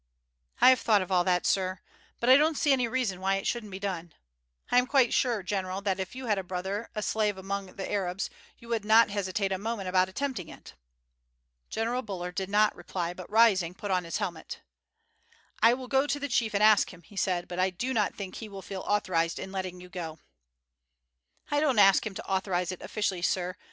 [0.61, 1.79] "I have thought of all that, sir;
[2.19, 4.13] but I don't see any reason why it shouldn't be done.
[4.71, 7.91] I am quite sure, general, that if you had a brother a slave among the
[7.91, 8.27] Arabs
[8.57, 10.73] you would not hesitate a moment about attempting it."
[11.69, 14.61] General Buller did not reply, but rising put on his helmet.
[15.61, 18.37] "I will go to the chief and ask him," he said; "but I don't think
[18.37, 20.17] he will feel authorized in letting you go."
[21.51, 23.53] "I don't ask him to authorize it officially, sir.